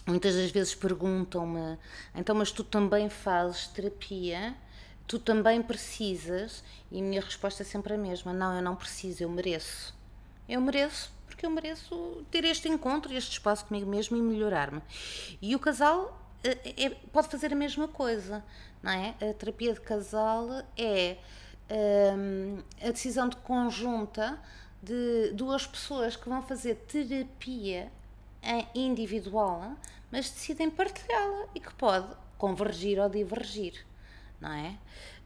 muitas 0.08 0.36
das 0.36 0.50
vezes 0.50 0.74
perguntam-me 0.74 1.78
então 2.16 2.34
mas 2.34 2.52
tu 2.52 2.64
também 2.64 3.10
fazes 3.10 3.68
terapia? 3.68 4.56
Tu 5.08 5.20
também 5.20 5.62
precisas? 5.62 6.64
E 6.92 7.00
a 7.00 7.04
minha 7.04 7.22
resposta 7.22 7.64
é 7.64 7.66
sempre 7.66 7.94
a 7.94 7.98
mesma. 7.98 8.32
Não 8.32 8.56
eu 8.56 8.62
não 8.62 8.76
preciso 8.76 9.24
eu 9.24 9.30
mereço. 9.30 9.94
Eu 10.48 10.62
mereço 10.62 11.12
porque 11.40 11.46
eu 11.46 11.50
mereço 11.52 12.26
ter 12.30 12.44
este 12.44 12.68
encontro, 12.68 13.14
este 13.14 13.32
espaço 13.32 13.64
comigo 13.66 13.90
mesmo 13.90 14.18
e 14.18 14.22
melhorar-me. 14.22 14.82
E 15.42 15.56
o 15.56 15.60
casal 15.60 16.20
é, 16.44 16.84
é, 16.86 16.90
pode 17.14 17.30
fazer 17.30 17.54
a 17.54 17.56
mesma 17.56 17.88
coisa, 17.88 18.44
não 18.84 18.92
é? 18.92 19.16
A 19.22 19.34
terapia 19.34 19.74
de 19.74 19.80
casal 19.80 20.50
é 20.78 21.16
um, 22.18 22.62
a 22.86 22.92
decisão 22.92 23.30
de 23.30 23.38
conjunta 23.38 24.38
de 24.84 25.32
duas 25.32 25.66
pessoas 25.66 26.18
que 26.18 26.28
vão 26.28 26.42
fazer 26.42 26.76
terapia 26.76 27.90
individual, 28.76 29.78
mas 30.12 30.30
decidem 30.30 30.70
partilhá-la 30.70 31.46
e 31.56 31.62
que 31.62 31.74
pode 31.76 32.14
convergir 32.38 33.00
ou 33.00 33.08
divergir, 33.08 33.86
não 34.42 34.52
é? 34.52 34.78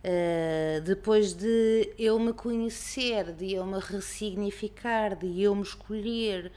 Uh, 0.04 0.82
depois 0.82 1.34
de 1.34 1.94
eu 1.98 2.20
me 2.20 2.34
conhecer, 2.34 3.32
de 3.32 3.54
eu 3.54 3.66
me 3.66 3.80
ressignificar, 3.80 5.16
de 5.16 5.42
eu 5.42 5.56
me 5.56 5.62
escolher, 5.62 6.52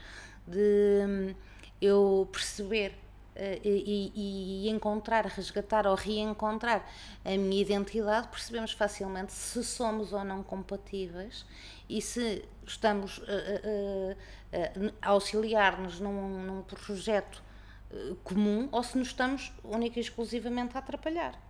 de 0.45 1.05
hum, 1.07 1.35
eu 1.81 2.27
perceber 2.29 2.89
uh, 3.37 3.61
e, 3.63 4.11
e, 4.65 4.69
encontrar, 4.69 5.25
resgatar 5.27 5.87
ou 5.87 5.95
reencontrar 5.95 6.85
a 7.23 7.37
minha 7.37 7.61
identidade, 7.61 8.27
percebemos 8.27 8.73
facilmente 8.73 9.31
se 9.31 9.63
somos 9.63 10.11
ou 10.11 10.25
não 10.25 10.43
compatíveis 10.43 11.45
e 11.87 12.01
se 12.01 12.43
estamos 12.65 13.21
a 15.01 15.09
auxiliar-nos 15.09 16.01
num, 16.01 16.43
num 16.43 16.61
projeto 16.63 17.41
comum 18.25 18.67
ou 18.73 18.83
se 18.83 18.97
nos 18.97 19.07
estamos 19.07 19.53
única 19.63 19.99
e 19.99 20.01
exclusivamente 20.01 20.75
a 20.75 20.79
atrapalhar. 20.79 21.46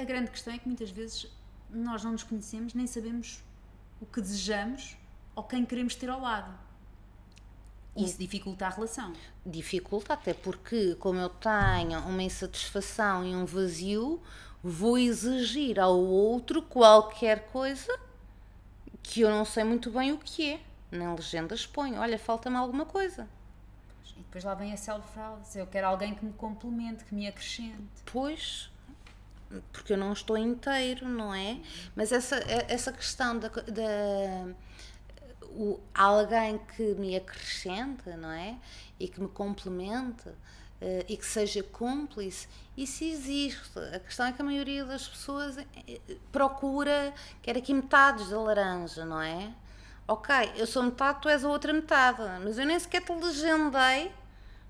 A 0.00 0.04
grande 0.04 0.30
questão 0.30 0.54
é 0.54 0.58
que 0.58 0.66
muitas 0.66 0.90
vezes 0.90 1.26
nós 1.68 2.02
não 2.02 2.12
nos 2.12 2.22
conhecemos 2.22 2.72
nem 2.72 2.86
sabemos 2.86 3.42
o 4.00 4.06
que 4.06 4.22
desejamos 4.22 4.96
ou 5.36 5.44
quem 5.44 5.66
queremos 5.66 5.94
ter 5.94 6.08
ao 6.08 6.18
lado. 6.18 6.58
Isso 7.94 8.16
dificulta 8.16 8.66
a 8.66 8.70
relação. 8.70 9.12
Dificulta, 9.44 10.14
até 10.14 10.32
porque, 10.32 10.94
como 10.94 11.18
eu 11.18 11.28
tenho 11.28 11.98
uma 12.00 12.22
insatisfação 12.22 13.26
e 13.26 13.36
um 13.36 13.44
vazio, 13.44 14.22
vou 14.62 14.96
exigir 14.96 15.78
ao 15.78 15.98
outro 15.98 16.62
qualquer 16.62 17.50
coisa 17.50 17.92
que 19.02 19.20
eu 19.20 19.28
não 19.28 19.44
sei 19.44 19.64
muito 19.64 19.90
bem 19.90 20.12
o 20.12 20.18
que 20.18 20.52
é. 20.52 20.60
Nem 20.90 21.14
legendas 21.14 21.66
ponho. 21.66 22.00
Olha, 22.00 22.18
falta-me 22.18 22.56
alguma 22.56 22.86
coisa. 22.86 23.28
E 24.16 24.22
depois 24.22 24.44
lá 24.44 24.54
vem 24.54 24.72
a 24.72 24.78
self-fraude. 24.78 25.58
Eu 25.58 25.66
quero 25.66 25.88
alguém 25.88 26.14
que 26.14 26.24
me 26.24 26.32
complemente, 26.32 27.04
que 27.04 27.14
me 27.14 27.26
acrescente. 27.26 28.02
Pois, 28.06 28.70
porque 29.72 29.92
eu 29.92 29.96
não 29.96 30.12
estou 30.12 30.36
inteiro, 30.36 31.08
não 31.08 31.34
é? 31.34 31.58
Mas 31.96 32.12
essa, 32.12 32.36
essa 32.68 32.92
questão 32.92 33.38
da, 33.38 33.50
o, 35.50 35.80
alguém 35.94 36.58
que 36.76 36.94
me 36.94 37.16
acrescente, 37.16 38.08
não 38.10 38.30
é? 38.30 38.56
E 38.98 39.08
que 39.08 39.20
me 39.20 39.28
complemente 39.28 40.28
uh, 40.28 41.04
e 41.08 41.16
que 41.16 41.26
seja 41.26 41.62
cúmplice, 41.62 42.48
isso 42.76 43.04
existe. 43.04 43.78
A 43.94 43.98
questão 43.98 44.26
é 44.26 44.32
que 44.32 44.40
a 44.40 44.44
maioria 44.44 44.84
das 44.84 45.08
pessoas 45.08 45.58
eh, 45.58 45.66
procura, 46.30 47.12
quer 47.42 47.56
aqui 47.56 47.74
metades 47.74 48.30
da 48.30 48.40
laranja, 48.40 49.04
não 49.04 49.20
é? 49.20 49.52
Ok, 50.06 50.34
eu 50.56 50.66
sou 50.66 50.82
metade, 50.82 51.20
tu 51.22 51.28
és 51.28 51.44
a 51.44 51.48
outra 51.48 51.72
metade, 51.72 52.20
mas 52.42 52.58
eu 52.58 52.66
nem 52.66 52.78
sequer 52.78 53.02
te 53.02 53.12
legendei 53.12 54.10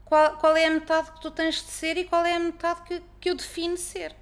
qual, 0.04 0.37
qual 0.37 0.56
é 0.56 0.66
a 0.66 0.70
metade 0.70 1.12
que 1.12 1.20
tu 1.20 1.30
tens 1.30 1.56
de 1.56 1.70
ser 1.70 1.96
e 1.96 2.04
qual 2.04 2.25
é 2.26 2.34
a 2.34 2.38
metade 2.38 2.82
que, 2.82 3.02
que 3.20 3.30
eu 3.30 3.34
defino 3.34 3.76
ser. 3.76 4.14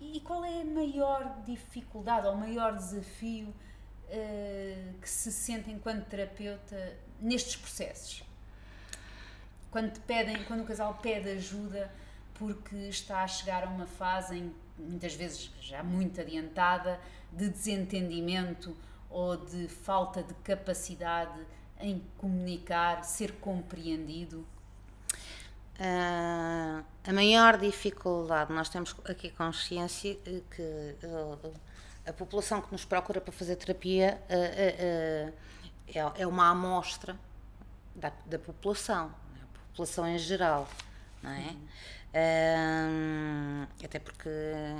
E 0.00 0.20
qual 0.20 0.44
é 0.44 0.60
a 0.60 0.64
maior 0.64 1.42
dificuldade 1.44 2.26
ou 2.26 2.34
o 2.34 2.38
maior 2.38 2.76
desafio 2.76 3.48
uh, 3.48 5.00
que 5.00 5.08
se 5.08 5.32
sente 5.32 5.70
enquanto 5.70 6.06
terapeuta 6.06 6.96
nestes 7.20 7.56
processos? 7.56 8.22
Quando 9.70 9.92
te 9.92 10.00
pedem, 10.00 10.44
quando 10.44 10.62
o 10.62 10.66
casal 10.66 10.98
pede 11.02 11.30
ajuda 11.30 11.90
porque 12.34 12.76
está 12.88 13.22
a 13.22 13.26
chegar 13.26 13.64
a 13.64 13.68
uma 13.68 13.86
fase 13.86 14.36
em, 14.36 14.54
muitas 14.78 15.14
vezes 15.14 15.50
já 15.60 15.82
muito 15.82 16.20
adiantada 16.20 17.00
de 17.32 17.48
desentendimento 17.48 18.76
ou 19.08 19.36
de 19.36 19.68
falta 19.68 20.22
de 20.22 20.34
capacidade 20.34 21.40
em 21.80 22.02
comunicar, 22.18 23.04
ser 23.04 23.32
compreendido? 23.32 24.46
Uh, 25.78 26.82
a 27.04 27.12
maior 27.12 27.58
dificuldade, 27.58 28.50
nós 28.50 28.70
temos 28.70 28.96
aqui 29.04 29.30
consciência 29.30 30.14
que 30.50 30.96
uh, 31.04 31.52
a 32.06 32.12
população 32.14 32.62
que 32.62 32.72
nos 32.72 32.86
procura 32.86 33.20
para 33.20 33.30
fazer 33.30 33.56
terapia 33.56 34.18
uh, 34.30 35.32
é, 35.88 36.12
é, 36.16 36.26
uma 36.26 36.48
amostra 36.50 37.14
da, 37.94 38.10
da 38.24 38.38
população, 38.38 39.08
né? 39.34 39.40
a 39.42 39.68
população 39.68 40.06
em 40.08 40.18
geral, 40.18 40.66
não 41.22 41.30
é? 41.30 41.50
Uhum 41.50 41.66
até 43.84 43.98
porque 43.98 44.28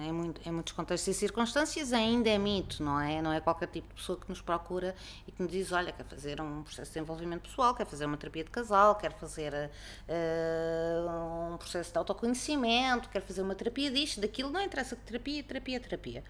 em, 0.07 0.13
muito, 0.13 0.41
em, 0.49 0.51
muitos 0.51 0.73
contextos 0.73 1.15
e 1.15 1.19
circunstâncias 1.19 1.93
ainda 1.93 2.31
é 2.31 2.39
mito, 2.39 2.83
não 2.83 2.99
é? 2.99 3.21
Não 3.21 3.31
é 3.31 3.41
qualquer 3.41 3.69
tipo 3.69 3.89
de 3.89 3.95
pessoa 3.95 4.19
que 4.19 4.29
nos 4.29 4.41
procura 4.41 4.95
e 5.29 5.33
que 5.33 5.43
nos 5.43 5.53
diz: 5.53 5.71
olha, 5.71 5.93
quer 5.93 6.05
fazer 6.05 6.41
um 6.41 6.63
processo 6.63 6.91
de 6.91 6.95
desenvolvimento 6.95 7.43
pessoal, 7.43 7.75
quer 7.75 7.87
fazer 7.87 8.07
uma 8.07 8.17
terapia 8.17 8.45
de 8.45 8.51
casal, 8.51 8.95
quer 8.95 9.13
fazer 9.13 9.53
uh, 9.53 11.53
um 11.53 11.57
processo 11.59 11.93
de 11.93 11.99
autoconhecimento, 11.99 13.09
quer 13.11 13.21
fazer 13.21 13.43
uma 13.43 13.55
terapia 13.55 13.91
disto, 13.91 14.21
daquilo. 14.21 14.51
Não 14.51 14.63
interessa 14.63 14.97
que 14.97 15.03
terapia, 15.03 15.43
terapia, 15.43 15.81
terapia. 15.81 16.25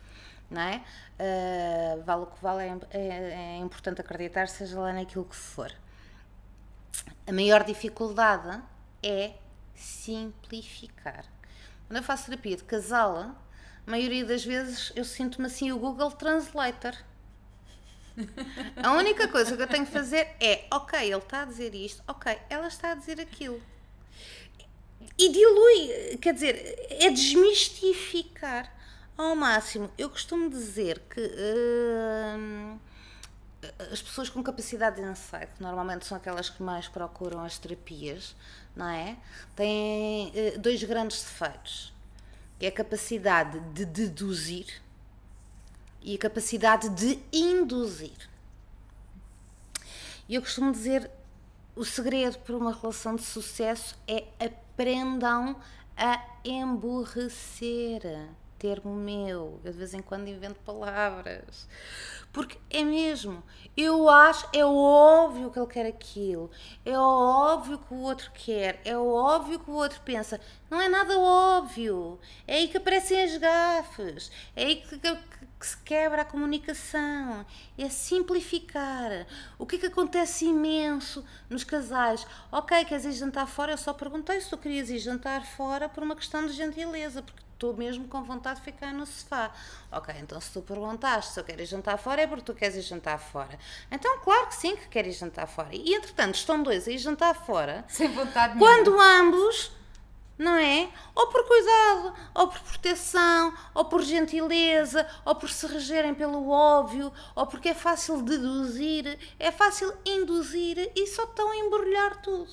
Não 0.50 0.60
é? 0.60 0.82
Uh, 1.18 2.02
vale 2.04 2.22
o 2.22 2.26
que 2.26 2.42
vale, 2.42 2.64
é, 2.64 2.98
é, 2.98 2.98
é 2.98 3.56
importante 3.58 4.00
acreditar, 4.00 4.48
seja 4.48 4.78
lá 4.78 4.92
naquilo 4.92 5.24
que 5.24 5.36
for. 5.36 5.72
A 7.26 7.32
maior 7.32 7.64
dificuldade 7.64 8.60
é 9.02 9.34
simplificar. 9.76 11.24
Quando 11.86 11.98
eu 11.98 12.02
faço 12.02 12.26
terapia 12.26 12.56
de 12.56 12.64
casal, 12.64 13.16
a 13.86 13.90
maioria 13.90 14.24
das 14.24 14.44
vezes 14.44 14.92
eu 14.96 15.04
sinto-me 15.04 15.46
assim 15.46 15.70
o 15.70 15.78
Google 15.78 16.10
Translator. 16.10 16.96
A 18.82 18.92
única 18.92 19.28
coisa 19.28 19.56
que 19.56 19.62
eu 19.62 19.68
tenho 19.68 19.86
que 19.86 19.92
fazer 19.92 20.34
é, 20.40 20.66
ok, 20.72 20.98
ele 20.98 21.16
está 21.16 21.42
a 21.42 21.44
dizer 21.44 21.74
isto, 21.74 22.02
ok, 22.08 22.36
ela 22.48 22.66
está 22.66 22.92
a 22.92 22.94
dizer 22.94 23.20
aquilo. 23.20 23.62
E 25.18 25.28
dilui, 25.28 26.16
quer 26.18 26.34
dizer, 26.34 26.86
é 26.90 27.10
desmistificar 27.10 28.72
ao 29.16 29.36
máximo. 29.36 29.90
Eu 29.96 30.10
costumo 30.10 30.50
dizer 30.50 30.98
que 31.10 31.20
uh, 31.20 32.80
as 33.92 34.02
pessoas 34.02 34.28
com 34.28 34.42
capacidade 34.42 34.96
de 34.96 35.02
insight 35.02 35.50
normalmente 35.58 36.06
são 36.06 36.16
aquelas 36.16 36.48
que 36.50 36.62
mais 36.62 36.88
procuram 36.88 37.44
as 37.44 37.58
terapias, 37.58 38.34
não 38.74 38.88
é? 38.88 39.16
Têm 39.54 40.28
uh, 40.28 40.58
dois 40.58 40.82
grandes 40.84 41.22
defeitos, 41.22 41.92
que 42.58 42.66
é 42.66 42.68
a 42.68 42.72
capacidade 42.72 43.58
de 43.72 43.84
deduzir 43.84 44.82
e 46.02 46.14
a 46.14 46.18
capacidade 46.18 46.88
de 46.90 47.18
induzir. 47.32 48.28
E 50.28 50.34
eu 50.34 50.42
costumo 50.42 50.72
dizer, 50.72 51.10
o 51.74 51.84
segredo 51.84 52.38
para 52.38 52.56
uma 52.56 52.72
relação 52.72 53.16
de 53.16 53.22
sucesso 53.22 53.96
é 54.06 54.24
aprendam 54.38 55.60
a 55.96 56.22
emborrecer. 56.44 58.02
Termo 58.58 58.94
meu, 58.94 59.60
eu 59.64 59.72
de 59.72 59.78
vez 59.78 59.94
em 59.94 60.00
quando 60.00 60.28
invento 60.28 60.58
palavras 60.60 61.68
porque 62.36 62.58
é 62.68 62.84
mesmo. 62.84 63.42
Eu 63.74 64.10
acho, 64.10 64.46
é 64.52 64.62
óbvio 64.62 65.50
que 65.50 65.58
ele 65.58 65.66
quer 65.68 65.86
aquilo. 65.86 66.50
É 66.84 66.92
óbvio 66.98 67.78
que 67.78 67.94
o 67.94 67.96
outro 68.02 68.30
quer. 68.34 68.78
É 68.84 68.94
óbvio 68.94 69.58
que 69.58 69.70
o 69.70 69.72
outro 69.72 70.02
pensa. 70.04 70.38
Não 70.68 70.78
é 70.78 70.86
nada 70.86 71.18
óbvio. 71.18 72.20
É 72.46 72.56
aí 72.56 72.68
que 72.68 72.76
aparecem 72.76 73.22
as 73.22 73.38
gafes. 73.38 74.30
É 74.54 74.64
aí 74.64 74.76
que, 74.76 74.98
que, 74.98 75.16
que 75.16 75.66
se 75.66 75.78
quebra 75.78 76.20
a 76.20 76.24
comunicação. 76.26 77.46
É 77.78 77.88
simplificar. 77.88 79.26
O 79.58 79.64
que 79.64 79.76
é 79.76 79.78
que 79.78 79.86
acontece 79.86 80.44
imenso 80.44 81.24
nos 81.48 81.64
casais? 81.64 82.26
Ok, 82.52 82.84
queres 82.84 83.06
ir 83.06 83.12
jantar 83.12 83.46
fora? 83.46 83.72
Eu 83.72 83.78
só 83.78 83.94
perguntei 83.94 84.38
se 84.42 84.50
tu 84.50 84.58
querias 84.58 84.90
ir 84.90 84.98
jantar 84.98 85.46
fora 85.46 85.88
por 85.88 86.02
uma 86.02 86.14
questão 86.14 86.46
de 86.46 86.52
gentileza. 86.52 87.22
Porque 87.22 87.45
estou 87.56 87.74
mesmo 87.74 88.06
com 88.06 88.22
vontade 88.22 88.60
de 88.60 88.64
ficar 88.64 88.92
no 88.92 89.06
sofá. 89.06 89.50
Ok, 89.90 90.14
então 90.20 90.40
se 90.40 90.52
tu 90.52 90.60
perguntaste 90.62 91.32
se 91.32 91.40
eu 91.40 91.44
quero 91.44 91.62
ir 91.62 91.66
jantar 91.66 91.98
fora, 91.98 92.22
é 92.22 92.26
porque 92.26 92.44
tu 92.44 92.54
queres 92.54 92.76
ir 92.76 92.82
jantar 92.82 93.18
fora. 93.18 93.58
Então, 93.90 94.18
claro 94.20 94.46
que 94.48 94.54
sim, 94.54 94.76
que 94.76 94.88
quero 94.88 95.08
ir 95.08 95.12
jantar 95.12 95.46
fora. 95.46 95.70
E 95.72 95.94
entretanto, 95.94 96.34
estão 96.34 96.62
dois 96.62 96.86
a 96.86 96.92
ir 96.92 96.98
jantar 96.98 97.34
fora. 97.34 97.84
Sem 97.88 98.08
vontade 98.12 98.58
Quando 98.58 98.90
nenhuma. 98.90 99.20
ambos, 99.20 99.72
não 100.38 100.54
é? 100.54 100.90
Ou 101.14 101.28
por 101.28 101.46
cuidado, 101.46 102.14
ou 102.34 102.48
por 102.48 102.60
proteção, 102.60 103.54
ou 103.74 103.86
por 103.86 104.02
gentileza, 104.02 105.06
ou 105.24 105.34
por 105.34 105.48
se 105.48 105.66
regerem 105.66 106.14
pelo 106.14 106.50
óbvio, 106.50 107.10
ou 107.34 107.46
porque 107.46 107.70
é 107.70 107.74
fácil 107.74 108.20
deduzir, 108.20 109.18
é 109.38 109.50
fácil 109.50 109.94
induzir 110.04 110.92
e 110.94 111.06
só 111.06 111.24
estão 111.24 111.50
a 111.50 111.56
embrulhar 111.56 112.20
tudo. 112.20 112.50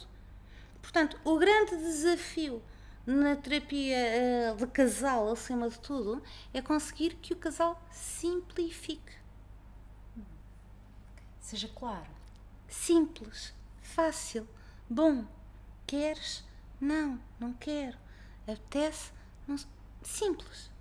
Portanto, 0.82 1.18
o 1.26 1.38
grande 1.38 1.76
desafio 1.76 2.62
na 3.06 3.36
terapia 3.36 3.98
eh, 3.98 4.56
de 4.56 4.68
casal, 4.68 5.32
acima 5.32 5.70
de 5.70 5.78
tudo, 5.80 6.24
é 6.54 6.62
conseguir 6.62 7.16
que 7.16 7.34
o 7.34 7.38
casal 7.38 7.82
simplifique. 7.92 9.14
Seja 11.40 11.68
claro. 11.68 12.10
Simples, 12.68 13.54
fácil, 13.82 14.48
bom. 14.90 15.26
Queres? 15.86 16.44
Não, 16.80 17.20
não 17.40 17.54
quero. 17.54 17.98
Apetece? 18.48 19.12
Não... 19.46 19.58
Simples. 20.02 20.72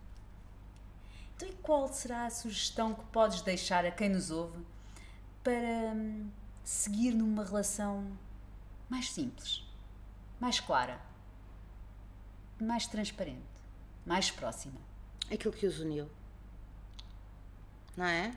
Então, 1.36 1.48
e 1.48 1.52
qual 1.54 1.92
será 1.92 2.26
a 2.26 2.30
sugestão 2.30 2.94
que 2.94 3.04
podes 3.06 3.42
deixar 3.42 3.84
a 3.84 3.90
quem 3.90 4.08
nos 4.08 4.30
ouve 4.30 4.64
para 5.42 5.92
hum, 5.94 6.30
seguir 6.62 7.12
numa 7.14 7.44
relação 7.44 8.16
mais 8.88 9.10
simples, 9.10 9.64
mais 10.38 10.60
clara, 10.60 11.00
mais 12.62 12.86
transparente, 12.86 13.42
mais 14.06 14.30
próxima? 14.30 14.80
Aquilo 15.30 15.52
que 15.52 15.66
os 15.66 15.80
uniu. 15.80 16.08
Não 17.96 18.06
é? 18.06 18.32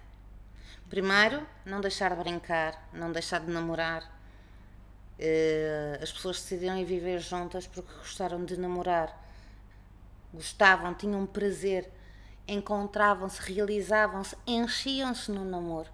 Primeiro, 0.89 1.45
não 1.65 1.81
deixar 1.81 2.15
de 2.15 2.21
brincar, 2.21 2.89
não 2.93 3.11
deixar 3.11 3.39
de 3.39 3.51
namorar. 3.51 4.03
Eh, 5.17 5.99
as 6.01 6.11
pessoas 6.11 6.41
decidiram 6.41 6.77
ir 6.77 6.85
viver 6.85 7.19
juntas 7.19 7.67
porque 7.67 7.93
gostaram 7.93 8.43
de 8.43 8.57
namorar. 8.57 9.23
Gostavam, 10.33 10.93
tinham 10.93 11.25
prazer, 11.25 11.89
encontravam-se, 12.47 13.41
realizavam-se, 13.41 14.35
enchiam-se 14.45 15.31
no 15.31 15.45
namoro. 15.45 15.89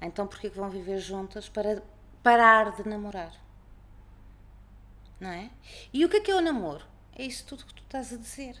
Então, 0.00 0.26
porquê 0.26 0.48
que 0.48 0.56
vão 0.56 0.70
viver 0.70 0.98
juntas 0.98 1.48
para 1.48 1.82
parar 2.22 2.74
de 2.76 2.88
namorar? 2.88 3.32
Não 5.18 5.30
é? 5.30 5.50
E 5.92 6.04
o 6.04 6.08
que 6.08 6.18
é 6.18 6.20
que 6.20 6.30
é 6.30 6.34
o 6.34 6.40
namoro? 6.40 6.89
É 7.16 7.24
isso 7.24 7.44
tudo 7.44 7.66
que 7.66 7.74
tu 7.74 7.82
estás 7.82 8.12
a 8.12 8.16
dizer. 8.16 8.56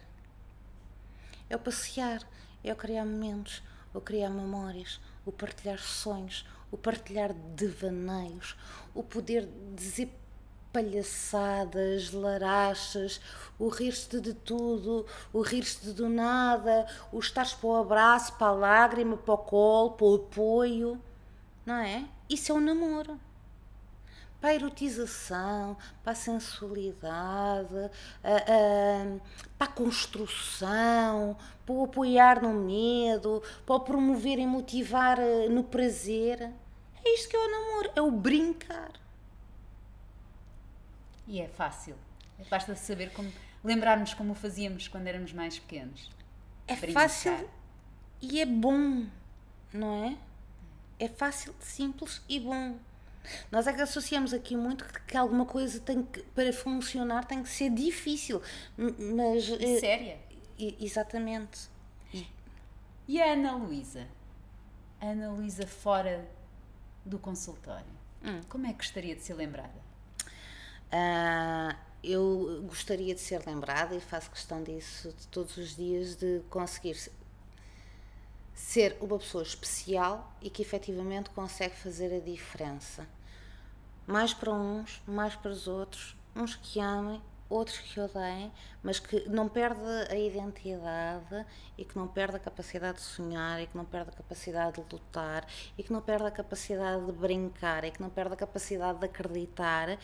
É 1.48 1.56
o 1.56 1.58
passear, 1.58 2.26
é 2.62 2.72
o 2.72 2.76
criar 2.76 3.04
momentos, 3.04 3.62
o 3.94 4.00
criar 4.00 4.30
memórias, 4.30 5.00
o 5.24 5.32
partilhar 5.32 5.78
sonhos, 5.78 6.46
o 6.70 6.76
partilhar 6.76 7.32
devaneios, 7.32 8.56
o 8.94 9.02
poder 9.02 9.48
dizer 9.74 10.12
palhaçadas, 10.72 12.12
larachas, 12.12 13.20
o 13.58 13.68
rir-te 13.68 14.20
de 14.20 14.34
tudo, 14.34 15.04
o 15.32 15.40
rir-te 15.40 15.90
do 15.90 16.08
nada, 16.08 16.86
o 17.10 17.18
estares 17.18 17.52
para 17.52 17.68
o 17.68 17.76
abraço, 17.76 18.34
para 18.34 18.48
a 18.48 18.52
lágrima, 18.52 19.16
para 19.16 19.34
o 19.34 19.38
colo, 19.38 19.90
para 19.92 20.06
o 20.06 20.14
apoio, 20.14 21.00
não 21.66 21.74
é? 21.74 22.08
Isso 22.28 22.52
é 22.52 22.54
o 22.54 22.60
namoro 22.60 23.18
para 24.40 24.50
a 24.50 24.54
erotização, 24.54 25.76
para 26.02 26.12
a 26.12 26.14
sensualidade, 26.14 27.76
a, 28.24 28.36
a, 28.36 29.20
para 29.58 29.70
a 29.70 29.72
construção, 29.72 31.36
para 31.66 31.74
o 31.74 31.84
apoiar 31.84 32.42
no 32.42 32.52
medo, 32.54 33.42
para 33.66 33.74
o 33.74 33.80
promover 33.80 34.38
e 34.38 34.46
motivar 34.46 35.18
eh, 35.18 35.48
no 35.48 35.62
prazer. 35.62 36.50
É 37.04 37.14
isto 37.14 37.28
que 37.28 37.36
é 37.36 37.38
o 37.38 37.50
namoro, 37.50 37.90
é 37.96 38.00
o 38.00 38.10
brincar. 38.10 38.92
E 41.26 41.40
é 41.40 41.48
fácil. 41.48 41.96
Basta 42.50 42.74
saber 42.74 43.12
como. 43.12 43.30
lembrarmos 43.62 44.14
como 44.14 44.32
o 44.32 44.34
fazíamos 44.34 44.88
quando 44.88 45.06
éramos 45.06 45.32
mais 45.32 45.58
pequenos. 45.58 46.10
É 46.66 46.74
Brincar. 46.74 47.02
fácil 47.02 47.48
e 48.22 48.40
é 48.40 48.46
bom, 48.46 49.06
não 49.72 50.04
é? 50.04 50.18
É 50.98 51.08
fácil, 51.08 51.54
simples 51.60 52.22
e 52.28 52.40
bom. 52.40 52.76
Nós 53.50 53.66
é 53.66 53.72
que 53.72 53.80
associamos 53.80 54.32
aqui 54.32 54.56
muito 54.56 54.84
que, 55.06 55.16
alguma 55.16 55.44
coisa 55.46 55.78
tem 55.80 56.02
que, 56.02 56.22
para 56.34 56.52
funcionar 56.52 57.24
tem 57.26 57.42
que 57.42 57.48
ser 57.48 57.70
difícil, 57.70 58.40
mas 58.76 59.48
eh, 59.50 59.78
Séria. 59.78 60.18
e- 60.58 60.76
exatamente. 60.80 61.68
E 63.06 63.20
a 63.20 63.32
Ana 63.32 63.56
Luísa? 63.56 64.06
Ana 65.00 65.30
Luísa 65.32 65.66
fora 65.66 66.28
do 67.04 67.18
consultório. 67.18 67.86
Como 68.48 68.66
é 68.66 68.70
que 68.70 68.76
gostaria 68.78 69.14
de 69.16 69.22
ser 69.22 69.34
lembrada? 69.34 69.74
Ah, 70.92 71.76
eu 72.02 72.62
gostaria 72.66 73.14
de 73.14 73.20
ser 73.20 73.42
lembrada 73.46 73.94
e 73.94 74.00
faço 74.00 74.30
questão 74.30 74.62
disso 74.62 75.12
de 75.18 75.26
todos 75.28 75.56
os 75.56 75.76
dias 75.76 76.16
de 76.16 76.40
conseguir 76.50 76.94
se- 76.94 77.12
ser 78.60 78.96
uma 79.00 79.18
pessoa 79.18 79.42
especial 79.42 80.32
e 80.40 80.50
que 80.50 80.62
efetivamente 80.62 81.30
consegue 81.30 81.74
fazer 81.74 82.14
a 82.14 82.20
diferença. 82.20 83.08
Mais 84.06 84.32
para 84.32 84.52
uns, 84.52 85.02
mais 85.06 85.34
para 85.34 85.50
os 85.50 85.66
outros, 85.66 86.16
uns 86.36 86.54
que 86.54 86.78
amem, 86.78 87.20
outros 87.48 87.78
que 87.78 87.98
odeiem, 87.98 88.52
mas 88.80 89.00
que 89.00 89.28
não 89.28 89.48
perde 89.48 89.80
a 90.08 90.14
identidade 90.14 91.44
e 91.76 91.84
que 91.84 91.98
não 91.98 92.06
perde 92.06 92.36
a 92.36 92.38
capacidade 92.38 92.98
de 92.98 93.02
sonhar 93.02 93.60
e 93.60 93.66
que 93.66 93.76
não 93.76 93.84
perde 93.84 94.10
a 94.10 94.12
capacidade 94.12 94.80
de 94.80 94.94
lutar 94.94 95.44
e 95.76 95.82
que 95.82 95.92
não 95.92 96.00
perde 96.00 96.26
a 96.26 96.30
capacidade 96.30 97.04
de 97.04 97.12
brincar 97.12 97.84
e 97.84 97.90
que 97.90 98.00
não 98.00 98.08
perde 98.08 98.34
a 98.34 98.36
capacidade 98.36 99.00
de 99.00 99.06
acreditar 99.06 99.98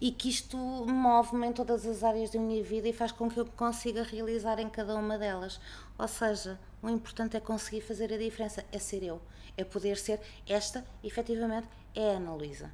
e 0.00 0.12
que 0.12 0.28
isto 0.28 0.56
move-me 0.56 1.48
em 1.48 1.52
todas 1.52 1.84
as 1.84 2.04
áreas 2.04 2.30
da 2.30 2.38
minha 2.38 2.62
vida 2.62 2.86
e 2.86 2.92
faz 2.92 3.10
com 3.10 3.28
que 3.28 3.40
eu 3.40 3.46
consiga 3.46 4.04
realizar 4.04 4.60
em 4.60 4.70
cada 4.70 4.94
uma 4.94 5.18
delas. 5.18 5.60
Ou 5.98 6.06
seja, 6.06 6.60
o 6.84 6.90
importante 6.90 7.34
é 7.34 7.40
conseguir 7.40 7.80
fazer 7.80 8.12
a 8.12 8.18
diferença, 8.18 8.62
é 8.70 8.78
ser 8.78 9.02
eu, 9.02 9.20
é 9.56 9.64
poder 9.64 9.96
ser 9.96 10.20
esta, 10.46 10.84
efetivamente, 11.02 11.66
é 11.94 12.10
a 12.10 12.16
Ana 12.18 12.34
Luísa. 12.34 12.70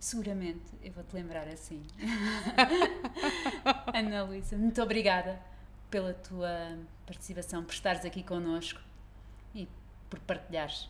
Seguramente 0.00 0.64
eu 0.82 0.90
vou-te 0.92 1.14
lembrar 1.14 1.46
assim. 1.48 1.82
Ana 3.92 4.24
Luísa, 4.24 4.56
muito 4.56 4.82
obrigada 4.82 5.38
pela 5.90 6.14
tua 6.14 6.78
participação, 7.04 7.62
por 7.62 7.74
estares 7.74 8.06
aqui 8.06 8.22
connosco 8.22 8.80
e 9.54 9.68
por 10.08 10.18
partilhares 10.20 10.88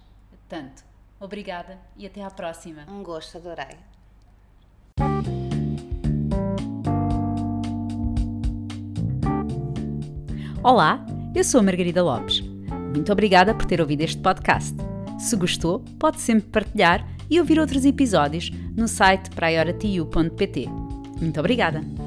tanto. 0.48 0.84
Obrigada 1.18 1.80
e 1.96 2.06
até 2.06 2.22
à 2.22 2.30
próxima. 2.30 2.84
Um 2.88 3.02
gosto, 3.02 3.38
adorei. 3.38 3.76
Olá, 10.62 11.04
eu 11.34 11.42
sou 11.42 11.60
a 11.60 11.62
Margarida 11.62 12.02
Lopes. 12.02 12.40
Muito 12.94 13.10
obrigada 13.10 13.54
por 13.54 13.66
ter 13.66 13.80
ouvido 13.80 14.02
este 14.02 14.20
podcast. 14.20 14.74
Se 15.18 15.36
gostou, 15.36 15.80
pode 15.98 16.20
sempre 16.20 16.48
partilhar 16.50 17.06
e 17.28 17.40
ouvir 17.40 17.58
outros 17.58 17.84
episódios 17.84 18.50
no 18.76 18.86
site 18.86 19.30
priorityou.pt. 19.30 20.68
Muito 21.20 21.40
obrigada! 21.40 22.03